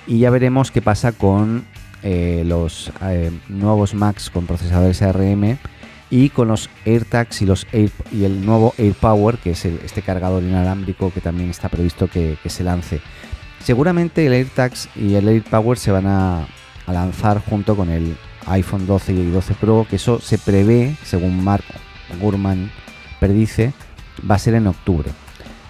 Y 0.05 0.19
ya 0.19 0.29
veremos 0.29 0.71
qué 0.71 0.81
pasa 0.81 1.11
con 1.11 1.65
eh, 2.03 2.43
los 2.45 2.91
eh, 3.01 3.31
nuevos 3.49 3.93
Macs 3.93 4.29
con 4.29 4.45
procesadores 4.45 5.01
ARM 5.01 5.57
y 6.09 6.29
con 6.29 6.47
los 6.47 6.69
AirTags 6.85 7.41
y, 7.41 7.45
los 7.45 7.67
y 7.73 8.23
el 8.23 8.45
nuevo 8.45 8.73
AirPower, 8.77 9.37
que 9.37 9.51
es 9.51 9.65
este 9.65 10.01
cargador 10.01 10.43
inalámbrico 10.43 11.11
que 11.11 11.21
también 11.21 11.49
está 11.49 11.69
previsto 11.69 12.07
que, 12.07 12.37
se 12.45 12.63
lance. 12.63 13.01
Seguramente 13.63 14.25
el 14.25 14.33
AirTags 14.33 14.89
y 14.95 15.15
el 15.15 15.27
AirPower 15.27 15.77
se 15.77 15.91
van 15.91 16.07
a, 16.07 16.47
lanzar 16.87 17.39
junto 17.47 17.75
con 17.75 17.91
el 17.91 18.17
iPhone 18.47 18.87
12 18.87 19.13
y 19.13 19.29
12 19.29 19.53
Pro, 19.53 19.85
que 19.87 19.97
eso 19.97 20.19
se 20.19 20.39
prevé, 20.39 20.95
según 21.03 21.43
Mark 21.43 21.63
Gurman 22.19 22.71
predice, 23.19 23.73
va 24.29 24.35
a 24.35 24.39
ser 24.39 24.55
en 24.55 24.65
octubre. 24.65 25.11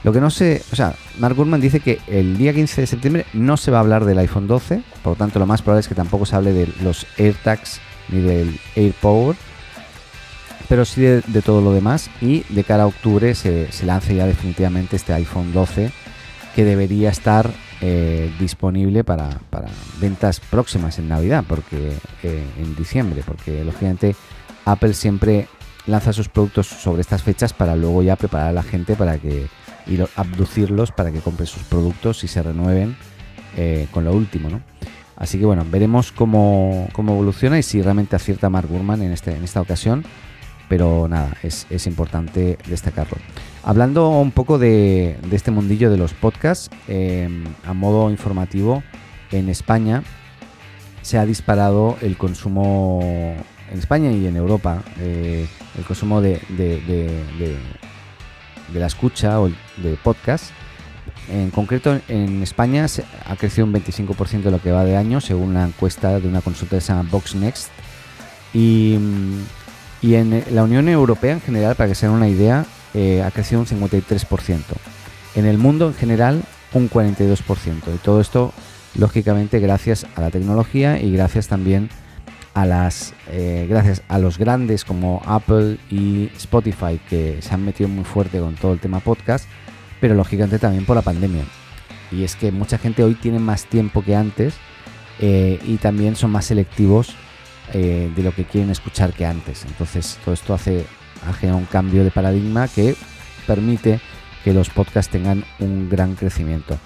Lo 0.05 0.13
que 0.13 0.21
no 0.21 0.29
sé, 0.29 0.61
o 0.71 0.77
sea, 0.77 0.95
Mark 1.17 1.35
Gurman 1.35 1.59
dice 1.59 1.81
que 1.81 1.99
el 2.07 2.37
día 2.37 2.53
15 2.53 2.79
de 2.79 2.87
septiembre 2.87 3.25
no 3.33 3.57
se 3.57 3.69
va 3.69 3.79
a 3.79 3.81
hablar 3.81 4.05
del 4.05 4.19
iPhone 4.19 4.47
12, 4.47 4.81
por 5.03 5.11
lo 5.11 5.17
tanto 5.17 5.39
lo 5.39 5.45
más 5.45 5.61
probable 5.61 5.81
es 5.81 5.89
que 5.89 5.95
tampoco 5.95 6.25
se 6.25 6.37
hable 6.37 6.53
de 6.53 6.69
los 6.81 7.05
AirTags 7.17 7.81
ni 8.07 8.21
del 8.21 8.57
AirPower 8.77 9.35
pero 10.69 10.85
sí 10.85 11.01
de, 11.01 11.41
todo 11.43 11.61
lo 11.61 11.73
demás. 11.73 12.09
Y 12.21 12.43
de 12.49 12.63
cara 12.63 12.83
a 12.83 12.87
octubre 12.87 13.35
se, 13.35 13.71
se, 13.71 13.85
lance 13.85 14.15
ya 14.15 14.25
definitivamente 14.25 14.95
este 14.95 15.13
iPhone 15.13 15.51
12 15.51 15.91
que 16.55 16.63
debería 16.63 17.09
estar 17.09 17.51
eh, 17.81 18.31
disponible 18.39 19.03
para, 19.03 19.29
ventas 19.99 20.39
próximas 20.39 20.99
en 20.99 21.07
Navidad, 21.07 21.43
porque 21.47 21.93
eh, 22.23 22.43
en 22.57 22.75
diciembre, 22.75 23.23
porque 23.25 23.63
lógicamente 23.63 24.15
Apple 24.65 24.93
siempre 24.93 25.47
lanza 25.87 26.13
sus 26.13 26.29
productos 26.29 26.67
sobre 26.67 27.01
estas 27.01 27.23
fechas 27.23 27.53
para 27.53 27.75
luego 27.75 28.03
ya 28.03 28.15
preparar 28.15 28.49
a 28.49 28.53
la 28.53 28.63
gente 28.63 28.95
para 28.95 29.17
que 29.17 29.47
y 29.87 29.97
abducirlos 30.15 30.91
para 30.91 31.11
que 31.11 31.19
compre 31.19 31.47
sus 31.47 31.63
productos 31.63 32.23
y 32.23 32.27
se 32.27 32.43
renueven 32.43 32.95
eh, 33.57 33.87
con 33.91 34.05
lo 34.05 34.13
último, 34.13 34.49
¿no? 34.49 34.61
Así 35.15 35.39
que 35.39 35.45
bueno, 35.45 35.65
veremos 35.69 36.11
cómo, 36.11 36.87
cómo, 36.93 37.13
evoluciona 37.13 37.57
y 37.57 37.63
si 37.63 37.81
realmente 37.81 38.15
acierta 38.15 38.49
Mark 38.49 38.67
Gurman 38.69 39.01
en, 39.01 39.11
este, 39.11 39.35
en 39.35 39.43
esta 39.43 39.61
ocasión 39.61 40.05
pero 40.69 41.07
nada, 41.09 41.35
es, 41.41 41.65
importante 41.87 42.57
destacarlo. 42.67 43.17
Hablando 43.63 44.09
un 44.09 44.31
poco 44.31 44.59
de, 44.59 45.17
este 45.31 45.51
mundillo 45.51 45.89
de 45.89 45.97
los 45.97 46.13
podcasts, 46.13 46.69
em, 46.87 47.43
a 47.65 47.73
modo 47.73 48.09
informativo, 48.11 48.83
en 49.31 49.49
España 49.49 50.03
se 51.01 51.17
ha 51.17 51.25
disparado 51.25 51.97
el 52.01 52.17
consumo, 52.17 52.99
en 53.71 53.79
España 53.79 54.11
y 54.11 54.27
en 54.27 54.37
Europa, 54.37 54.83
eh, 54.99 55.47
el 55.77 55.83
consumo 55.83 56.21
de, 56.21 56.39
de, 56.49 57.57
la 58.73 58.85
escucha 58.85 59.41
o 59.41 59.49
de 59.49 59.97
podcast. 60.03 60.51
En 61.31 61.49
concreto, 61.49 61.99
en 62.07 62.43
España 62.43 62.85
ha 63.25 63.35
crecido 63.35 63.65
un 63.65 63.73
25% 63.73 64.43
de 64.43 64.51
lo 64.51 64.61
que 64.61 64.71
va 64.71 64.85
de 64.85 64.95
año, 64.95 65.19
según 65.19 65.55
la 65.55 65.65
encuesta 65.65 66.19
de 66.19 66.27
una 66.27 66.41
consulta 66.41 66.79
se 66.79 66.93
llama 66.93 67.09
Boxnext. 67.09 67.69
Y 68.53 68.97
y 70.01 70.15
en 70.15 70.33
eh, 70.33 70.43
la 70.51 70.63
Unión 70.63 70.87
Europea 70.87 71.33
en 71.33 71.41
general, 71.41 71.75
para 71.75 71.89
que 71.89 71.95
se 71.95 72.05
den 72.05 72.15
una 72.15 72.27
idea, 72.27 72.65
eh, 72.93 73.21
ha 73.23 73.31
crecido 73.31 73.61
un 73.61 73.67
53%. 73.67 74.59
En 75.35 75.45
el 75.45 75.57
mundo 75.57 75.87
en 75.87 75.93
general, 75.93 76.43
un 76.73 76.89
42%. 76.89 77.93
Y 77.93 77.97
todo 77.97 78.21
esto, 78.21 78.53
lógicamente, 78.95 79.59
gracias 79.59 80.05
a 80.15 80.21
la 80.21 80.31
tecnología 80.31 81.01
y 81.01 81.11
gracias 81.11 81.47
también 81.47 81.89
a 82.55 82.65
las 82.65 83.13
eh, 83.29 83.67
gracias 83.69 84.01
a 84.07 84.17
los 84.17 84.39
grandes 84.39 84.83
como 84.83 85.21
Apple 85.25 85.77
y 85.91 86.31
Spotify 86.35 86.99
que 87.07 87.41
se 87.41 87.53
han 87.53 87.63
metido 87.63 87.87
muy 87.87 88.03
fuerte 88.03 88.39
con 88.39 88.55
todo 88.55 88.73
el 88.73 88.79
tema 88.79 89.01
podcast, 89.01 89.47
pero 90.01 90.15
lógicamente 90.15 90.57
también 90.57 90.85
por 90.85 90.95
la 90.95 91.03
pandemia. 91.03 91.43
Y 92.11 92.23
es 92.23 92.35
que 92.35 92.51
mucha 92.51 92.79
gente 92.79 93.03
hoy 93.03 93.13
tiene 93.13 93.37
más 93.37 93.65
tiempo 93.65 94.03
que 94.03 94.15
antes 94.15 94.55
y 95.21 95.75
también 95.77 96.15
son 96.15 96.31
más 96.31 96.45
selectivos 96.45 97.13
eh, 97.73 98.11
de 98.15 98.23
lo 98.23 98.33
que 98.33 98.45
quieren 98.45 98.71
escuchar 98.71 99.13
que 99.13 99.25
antes. 99.25 99.65
Entonces 99.65 100.17
todo 100.23 100.33
esto 100.33 100.53
hace 100.53 100.85
un 101.43 101.65
cambio 101.65 102.03
de 102.03 102.11
paradigma 102.11 102.67
que 102.67 102.95
permite 103.45 103.99
que 104.43 104.53
los 104.53 104.69
podcasts 104.69 105.11
tengan 105.11 105.43
un 105.59 105.89
gran 105.89 106.15
crecimiento. 106.15 106.77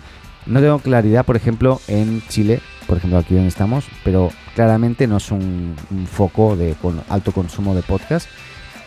No 0.45 0.59
tengo 0.59 0.79
claridad, 0.79 1.25
por 1.25 1.37
ejemplo, 1.37 1.79
en 1.87 2.21
Chile, 2.27 2.59
por 2.85 2.97
ejemplo 2.97 3.19
aquí 3.19 3.33
donde 3.33 3.47
estamos, 3.47 3.85
pero 4.03 4.31
claramente 4.55 5.07
no 5.07 5.17
es 5.17 5.31
un, 5.31 5.75
foco 6.05 6.57
de 6.57 6.75
alto 7.09 7.31
consumo 7.31 7.75
de 7.75 7.81
podcast. 7.81 8.27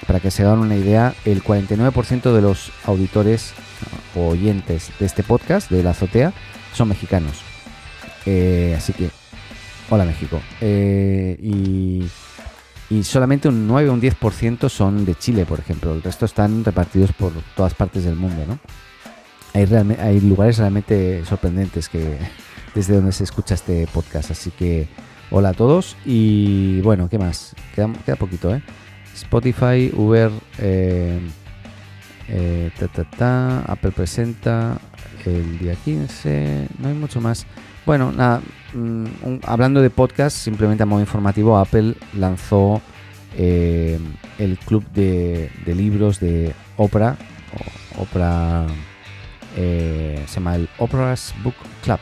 Para 0.07 0.21
que 0.21 0.31
se 0.31 0.43
hagan 0.43 0.59
una 0.59 0.77
idea, 0.77 1.15
el 1.25 1.43
49% 1.43 2.33
de 2.33 2.43
los 2.43 2.71
auditores 2.85 3.55
o 4.15 4.29
oyentes 4.29 4.91
de 5.01 5.07
este 5.07 5.23
podcast, 5.23 5.71
de 5.71 5.83
la 5.83 5.91
azotea, 5.91 6.35
son 6.75 6.89
mexicanos. 6.89 7.41
Eh, 8.27 8.75
así 8.77 8.93
que 8.93 9.09
Hola 9.89 10.05
México. 10.05 10.41
Eh, 10.61 11.39
y, 11.41 11.56
solamente 13.03 13.49
un 13.49 13.67
9 13.67 13.89
o 13.89 13.93
un 13.93 14.01
10% 14.01 14.69
son 14.69 15.05
de 15.05 15.15
Chile, 15.15 15.45
por 15.45 15.59
ejemplo. 15.59 15.93
El 15.93 16.03
resto 16.03 16.25
están 16.25 16.65
repartidos 16.65 17.13
por 17.13 17.33
todas 17.57 17.75
partes 17.75 18.05
del 18.05 18.17
mundo, 18.17 18.45
¿no? 18.47 18.59
Hay, 19.55 19.65
hay 19.99 20.21
lugares 20.21 20.59
realmente 20.59 21.25
sorprendentes 21.25 21.89
que 21.89 22.19
desde 22.75 22.95
donde 22.95 23.13
se 23.13 23.25
escucha 23.25 23.55
este 23.55 23.87
podcast. 23.93 24.31
Así 24.31 24.51
que 24.51 24.89
hola 25.31 25.51
a 25.51 25.55
todos 25.55 25.97
y 26.05 26.81
bueno, 26.83 27.09
¿qué 27.09 27.19
más? 27.19 27.55
Queda, 27.75 27.93
queda 28.05 28.17
poquito, 28.17 28.55
¿eh? 28.55 28.63
Spotify, 29.15 29.91
Uber, 29.97 30.31
eh, 30.59 31.21
eh, 32.29 32.71
Apple 33.67 33.93
presenta 33.93 34.79
el 35.25 35.59
día 35.59 35.75
15, 35.75 36.69
no 36.79 36.89
hay 36.89 36.95
mucho 36.95 37.21
más. 37.21 37.47
Bueno, 37.87 38.11
nada, 38.11 38.43
mm, 38.75 39.39
hablando 39.45 39.81
de 39.81 39.91
podcast, 39.91 40.37
simplemente 40.37 40.83
a 40.83 40.87
modo 40.87 41.01
informativo, 41.01 41.57
Apple 41.57 41.95
lanzó 42.15 42.83
eh, 43.37 44.01
el 44.39 44.59
club 44.59 44.85
de, 44.91 45.53
libros 45.67 46.19
de 46.19 46.53
Oprah, 46.77 47.17
eh, 49.57 50.21
se 50.27 50.35
llama 50.35 50.57
el 50.57 50.69
Oprah's 50.79 51.33
Book 51.45 51.55
Club, 51.85 52.01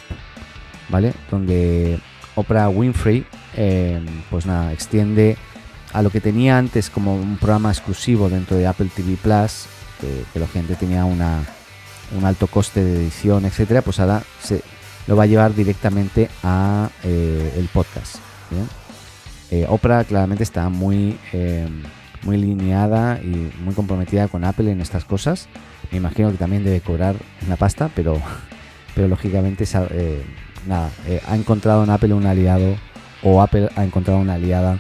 ¿vale? 0.88 1.12
Donde 1.30 2.00
Oprah 2.34 2.70
Winfrey, 2.70 3.26
eh, 3.54 4.00
pues 4.30 4.46
nada, 4.46 4.72
extiende 4.72 5.36
a 5.92 6.00
lo 6.00 6.08
que 6.08 6.22
tenía 6.22 6.56
antes 6.56 6.88
como 6.88 7.14
un 7.14 7.36
programa 7.36 7.70
exclusivo 7.70 8.30
dentro 8.30 8.56
de 8.56 8.66
Apple 8.66 8.88
TV 8.96 9.18
Plus, 9.22 9.66
que, 10.00 10.40
la 10.40 10.46
gente 10.46 10.76
tenía 10.76 11.04
una, 11.04 11.44
un 12.16 12.24
alto 12.24 12.46
coste 12.46 12.82
de 12.82 12.96
edición, 12.96 13.44
etcétera, 13.44 13.82
pues 13.82 14.00
ahora 14.00 14.22
se, 14.40 14.62
lo 15.06 15.16
va 15.16 15.24
a 15.24 15.26
llevar 15.26 15.54
directamente 15.54 16.28
a 16.42 16.90
eh, 17.02 17.54
el 17.56 17.68
podcast. 17.68 18.16
Eh, 19.50 19.66
Oprah 19.68 20.04
claramente 20.04 20.42
está 20.42 20.68
muy, 20.68 21.18
eh, 21.32 21.68
muy 22.22 22.36
lineada 22.38 23.20
y 23.20 23.52
muy 23.62 23.74
comprometida 23.74 24.28
con 24.28 24.44
Apple 24.44 24.70
en 24.70 24.80
estas 24.80 25.04
cosas. 25.04 25.48
Me 25.90 25.98
imagino 25.98 26.30
que 26.30 26.38
también 26.38 26.64
debe 26.64 26.80
cobrar 26.80 27.16
una 27.46 27.56
pasta, 27.56 27.90
pero, 27.94 28.20
pero 28.94 29.08
lógicamente 29.08 29.64
nada, 30.66 30.90
ha 31.28 31.36
encontrado 31.36 31.84
en 31.84 31.90
Apple 31.90 32.14
un 32.14 32.26
aliado 32.26 32.76
o 33.22 33.42
Apple 33.42 33.68
ha 33.76 33.84
encontrado 33.84 34.20
una 34.20 34.34
aliada 34.34 34.78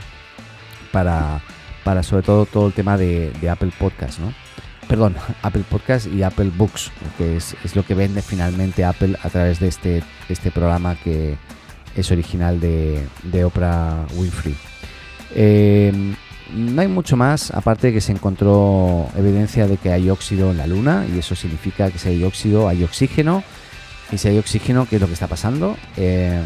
para, 0.92 1.40
para 1.82 2.02
sobre 2.02 2.22
todo 2.22 2.46
todo 2.46 2.66
el 2.66 2.72
tema 2.72 2.96
de 2.96 3.32
Apple 3.50 3.72
Podcast, 3.78 4.18
¿no? 4.18 4.43
Perdón, 4.88 5.16
Apple 5.42 5.64
Podcast 5.68 6.06
y 6.06 6.22
Apple 6.22 6.50
Books, 6.56 6.90
que 7.18 7.36
es, 7.36 7.54
lo 7.74 7.84
que 7.84 7.94
vende 7.94 8.22
finalmente 8.22 8.84
Apple 8.84 9.16
a 9.22 9.28
través 9.30 9.60
de 9.60 9.68
este, 9.68 10.02
este 10.28 10.50
programa 10.50 10.96
que 10.96 11.36
es 11.96 12.10
original 12.10 12.60
de, 12.60 13.44
Oprah 13.44 14.06
Winfrey. 14.16 14.56
Em, 15.34 16.14
no 16.54 16.80
hay 16.80 16.88
mucho 16.88 17.16
más, 17.16 17.50
aparte 17.50 17.88
de 17.88 17.94
que 17.94 18.00
se 18.00 18.12
encontró 18.12 19.08
evidencia 19.16 19.66
de 19.66 19.76
que 19.76 19.92
hay 19.92 20.10
óxido 20.10 20.50
en 20.50 20.58
la 20.58 20.66
Luna, 20.66 21.06
y 21.12 21.18
eso 21.18 21.34
significa 21.34 21.90
que 21.90 21.98
si 21.98 22.08
hay 22.10 22.24
óxido 22.24 22.68
hay 22.68 22.84
oxígeno, 22.84 23.42
y 24.12 24.18
si 24.18 24.28
hay 24.28 24.38
oxígeno, 24.38 24.86
¿qué 24.88 24.96
es 24.96 25.00
lo 25.00 25.08
que 25.08 25.14
está 25.14 25.26
pasando? 25.26 25.76
Em, 25.96 26.44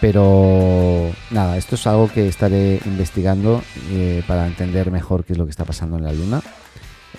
pero 0.00 1.10
nada, 1.30 1.56
esto 1.56 1.74
es 1.74 1.86
algo 1.86 2.08
que 2.08 2.28
estaré 2.28 2.80
investigando 2.84 3.62
eh, 3.90 4.22
para 4.26 4.46
entender 4.46 4.90
mejor 4.90 5.24
qué 5.24 5.32
es 5.32 5.38
lo 5.38 5.46
que 5.46 5.50
está 5.50 5.64
pasando 5.64 5.96
en 5.96 6.04
la 6.04 6.12
Luna. 6.12 6.42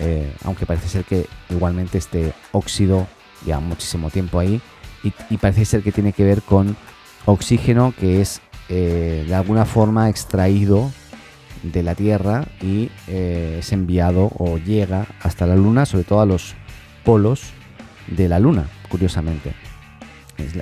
Eh, 0.00 0.32
aunque 0.44 0.64
parece 0.64 0.88
ser 0.88 1.04
que 1.04 1.26
igualmente 1.50 1.98
este 1.98 2.32
óxido 2.52 3.08
lleva 3.44 3.60
muchísimo 3.60 4.10
tiempo 4.10 4.38
ahí 4.38 4.60
y, 5.02 5.36
parece 5.38 5.64
ser 5.64 5.82
que 5.82 5.92
tiene 5.92 6.12
que 6.12 6.24
ver 6.24 6.42
con 6.42 6.76
oxígeno 7.24 7.92
que 7.98 8.20
es 8.20 8.40
eh, 8.68 9.24
de 9.26 9.34
alguna 9.34 9.64
forma 9.64 10.08
extraído 10.08 10.90
de 11.62 11.82
la 11.82 11.94
Tierra 11.94 12.46
y 12.60 12.90
eh, 13.08 13.56
es 13.60 13.72
enviado 13.72 14.30
o 14.38 14.58
llega 14.58 15.06
hasta 15.22 15.46
la 15.46 15.56
Luna, 15.56 15.86
sobre 15.86 16.04
todo 16.04 16.20
a 16.20 16.26
los 16.26 16.54
polos 17.04 17.42
de 18.06 18.28
la 18.28 18.38
Luna, 18.38 18.68
curiosamente. 18.88 19.52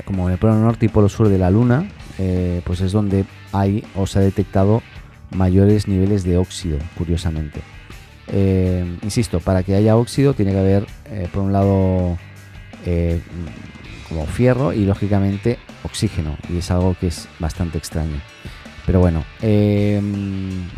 como 0.07 0.29
en 0.29 0.33
el 0.33 0.39
polo 0.39 0.55
norte 0.55 0.87
y 0.87 0.89
polo 0.89 1.09
sur 1.09 1.29
de 1.29 1.39
la 1.39 1.51
Luna, 1.51 1.89
pues 2.65 2.81
es 2.81 2.93
donde 2.93 3.27
hay 3.53 3.85
o 3.95 4.07
se 4.07 4.19
ha 4.19 4.23
detectado 4.23 4.83
mayores 5.31 5.89
niveles 5.89 6.25
de 6.25 6.39
óxido, 6.39 6.79
curiosamente. 6.97 7.61
Eh, 8.29 8.99
insisto, 9.03 9.41
para 9.41 9.63
que 9.63 9.75
haya 9.75 9.97
óxido 9.97 10.35
tiene 10.35 10.53
que 10.53 10.59
haber, 10.59 10.87
eh, 11.07 11.29
por 11.33 11.43
un 11.43 11.53
lado, 11.53 12.19
eh, 12.85 13.21
como 14.09 14.27
fierro 14.27 14.73
y 14.73 14.85
lógicamente 14.85 15.59
oxígeno, 15.83 16.37
y 16.49 16.59
es 16.59 16.71
algo 16.71 16.97
que 16.99 17.09
es 17.09 17.29
bastante 17.39 17.79
extraño. 17.79 18.21
Pero 18.85 19.01
bueno, 19.01 19.25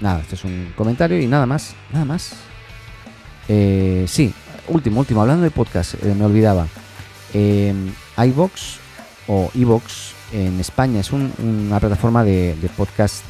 nada, 0.01 0.21
este 0.21 0.35
es 0.35 0.45
un 0.45 0.73
comentario 0.75 1.21
y 1.21 1.27
nada 1.27 1.45
más, 1.45 1.75
nada 1.93 2.07
más. 2.07 2.33
Sí, 3.47 4.33
último, 4.69 5.01
último, 5.01 5.21
hablando 5.21 5.45
de 5.45 5.51
podcast, 5.51 6.03
me 6.03 6.25
olvidaba. 6.25 6.67
IVox 7.35 8.79
o 9.27 9.51
iVox 9.55 10.15
en 10.33 10.59
España 10.59 11.01
es 11.01 11.13
una 11.13 11.81
plataforma 11.81 12.25
de, 12.25 12.57
podcast 12.79 13.23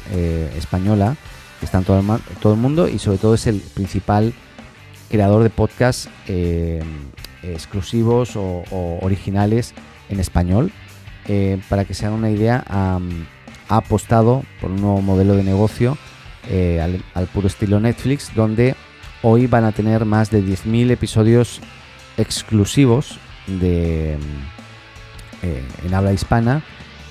española 0.57 1.17
está 1.65 1.79
en 1.79 1.83
todo 1.83 1.99
el, 1.99 2.05
todo 2.41 2.53
el, 2.53 2.59
mundo 2.59 2.87
y 2.87 2.99
sobre 2.99 3.17
todo 3.17 3.33
es 3.33 3.47
el 3.47 3.59
principal 3.59 4.33
creador 5.09 5.43
de 5.43 5.49
podcast 5.49 6.07
exclusivos 7.43 8.35
o, 8.35 8.63
originales 9.01 9.73
en 10.09 10.19
español. 10.19 10.71
para 11.69 11.85
que 11.85 11.93
se 11.93 12.05
hagan 12.05 12.19
una 12.19 12.31
idea, 12.31 12.63
ha 12.67 12.99
apostado 13.67 14.43
por 14.61 14.71
un 14.71 14.81
nuevo 14.81 15.01
modelo 15.01 15.35
de 15.35 15.43
negocio 15.43 15.97
al 16.47 17.27
puro 17.27 17.47
estilo 17.47 17.79
Netflix, 17.79 18.33
donde 18.35 18.75
Hoy 19.21 19.47
van 19.47 19.65
a 19.65 19.73
tener 19.73 20.05
más 20.05 20.31
de 20.31 20.41
10.000 20.41 20.91
episodios 20.91 21.59
exclusivos 22.15 23.19
de, 23.47 24.13
eh, 25.41 25.63
en 25.85 25.93
habla 25.93 26.13
hispana 26.13 26.63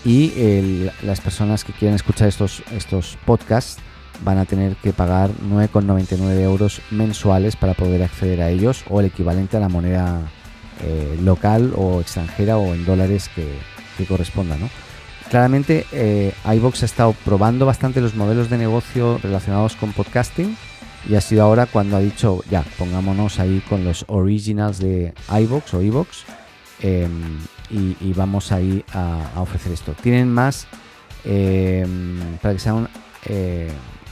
y 0.07 0.87
las 1.03 1.21
personas 1.21 1.65
que 1.65 1.75
quieran 1.75 1.97
escuchar 1.97 2.29
estos, 2.29 2.63
estos 2.73 3.19
podcasts 3.27 3.83
van 4.25 4.39
a 4.39 4.45
tener 4.45 4.77
que 4.77 4.93
pagar 4.93 5.31
9,99 5.31 6.41
euros 6.41 6.81
mensuales 6.91 7.57
para 7.57 7.75
poder 7.75 8.03
acceder 8.03 8.43
a 8.43 8.51
ellos 8.51 8.85
o 8.89 9.01
el 9.01 9.07
equivalente 9.07 9.57
a 9.57 9.61
la 9.61 9.69
moneda 9.69 10.21
eh, 10.83 11.19
local 11.23 11.73
o 11.77 12.01
extranjera 12.01 12.57
o 12.57 12.75
en 12.75 12.85
dólares 12.85 13.31
que, 13.35 13.49
corresponda. 14.07 14.57
Claramente 15.29 15.85
eh, 15.91 16.33
ha 16.45 16.55
estado 16.55 17.13
probando 17.25 17.67
bastante 17.67 18.01
los 18.01 18.15
modelos 18.15 18.49
de 18.49 18.59
negocio 18.59 19.19
relacionados 19.21 19.75
con 19.75 19.93
podcasting 19.93 20.57
y 21.09 21.17
ha 21.17 21.21
sido 21.21 21.43
ahora 21.43 21.67
cuando 21.67 21.97
ha 21.97 22.01
dicho, 22.01 22.45
ya, 22.49 22.63
pongámonos 22.79 23.41
ahí 23.41 23.61
con 23.69 23.85
los 23.85 24.05
originals 24.09 24.79
de 24.79 25.15
iVox 25.29 25.75
o 25.75 25.83
iVox 25.83 26.25
em, 26.81 27.39
y, 27.71 28.13
vamos 28.13 28.53
ahí 28.53 28.85
a, 28.95 29.41
ofrecer 29.41 29.73
esto. 29.73 29.95
Tienen 30.01 30.33
más, 30.33 30.69
em, 31.25 32.39
para 32.41 32.55
que 32.55 32.61
sean 32.61 32.89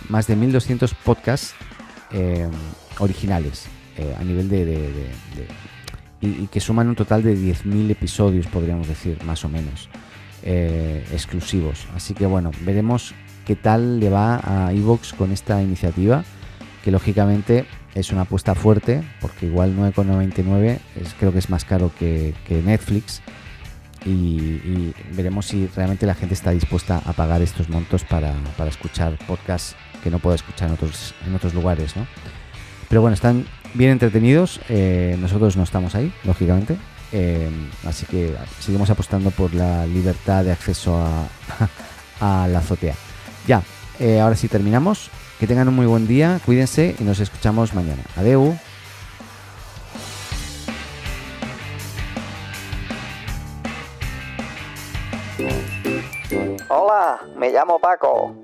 más 0.09 0.27
de 0.27 0.37
1200 0.37 0.95
podcasts 0.95 1.55
em, 2.13 2.51
originales 2.99 3.67
eh, 3.97 4.15
a 4.19 4.25
nivel 4.25 4.49
de, 4.49 5.11
y, 6.21 6.47
que 6.47 6.61
suman 6.61 6.89
un 6.89 6.95
total 6.95 7.23
de 7.23 7.37
10.000 7.37 7.91
episodios, 7.91 8.47
podríamos 8.47 8.89
decir, 8.89 9.23
más 9.25 9.45
o 9.45 9.49
menos, 9.49 9.89
eh, 10.43 11.05
exclusivos. 11.13 11.87
Así 11.95 12.15
que 12.15 12.27
bueno, 12.27 12.51
veremos 12.63 13.15
qué 13.45 13.57
tal 13.57 14.01
le 14.01 14.11
va 14.11 14.41
a 14.67 14.73
iVox 14.73 15.13
con 15.13 15.33
esta 15.33 15.63
iniciativa 15.63 16.25
que 16.87 16.91
lógicamente 16.91 17.67
es 17.97 18.13
una 18.13 18.23
apuesta 18.23 18.55
fuerte, 18.55 19.03
porque 19.21 19.47
igual 19.47 19.75
9,99 19.77 20.79
es, 20.95 21.15
creo 21.19 21.33
que 21.33 21.39
es 21.39 21.51
más 21.51 21.65
caro 21.65 21.91
que, 21.99 22.33
Netflix. 22.49 23.23
Y, 24.07 24.95
veremos 25.13 25.47
si 25.47 25.67
realmente 25.75 26.07
la 26.07 26.15
gente 26.15 26.35
está 26.35 26.53
dispuesta 26.53 27.03
a 27.05 27.13
pagar 27.13 27.43
estos 27.43 27.69
montos 27.69 28.05
para, 28.05 28.35
escuchar 28.69 29.19
podcasts 29.27 29.75
que 30.03 30.11
no 30.11 30.21
pueda 30.21 30.37
escuchar 30.37 30.69
en 30.69 30.75
otros, 30.75 31.15
en 31.27 31.35
otros 31.35 31.53
lugares. 31.55 31.97
¿no? 31.97 32.07
Pero 32.89 33.01
bueno, 33.01 33.15
están 33.15 33.47
bien 33.75 33.91
entretenidos. 33.91 34.61
Eh, 34.69 35.17
nosotros 35.21 35.57
no 35.57 35.65
estamos 35.65 35.95
ahí, 35.95 36.13
lógicamente. 36.25 36.77
Eh, 37.13 37.49
así 37.85 38.07
que 38.07 38.35
seguimos 38.61 38.91
apostando 38.91 39.31
por 39.31 39.55
la 39.55 39.87
libertad 39.87 40.45
de 40.45 40.53
acceso 40.53 40.97
a, 40.97 41.29
a 42.21 42.49
la 42.49 42.59
azotea. 42.61 42.95
Ya, 43.47 43.63
eh, 43.99 44.21
ahora 44.21 44.37
sí 44.37 44.49
terminamos. 44.49 45.11
Que 45.41 45.47
tengan 45.47 45.69
un 45.69 45.75
muy 45.75 45.85
buen 45.85 46.07
día, 46.07 46.41
cuídense 46.47 46.97
y 46.99 47.05
nos 47.05 47.21
escuchamos 47.21 47.75
mañana. 47.75 48.03
Adeu. 48.17 48.57
Me 57.47 57.53
llamo 57.53 57.79
Paco. 57.79 58.35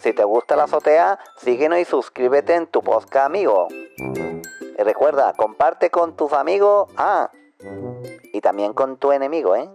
Si 0.00 0.12
te 0.12 0.24
gusta 0.24 0.56
la 0.56 0.64
azotea, 0.64 1.18
síguenos 1.38 1.78
y 1.78 1.86
suscríbete 1.86 2.54
en 2.54 2.66
tu 2.66 2.82
podcast 2.82 3.24
amigo. 3.24 3.68
Y 3.96 4.82
recuerda, 4.82 5.32
comparte 5.32 5.88
con 5.88 6.14
tus 6.14 6.34
amigos, 6.34 6.90
ah, 6.98 7.30
y 8.30 8.42
también 8.42 8.74
con 8.74 8.98
tu 8.98 9.10
enemigo, 9.10 9.56
¿eh? 9.56 9.70